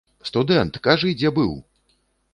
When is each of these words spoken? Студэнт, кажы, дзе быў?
Студэнт, 0.29 0.79
кажы, 0.89 1.13
дзе 1.19 1.35
быў? 1.39 1.53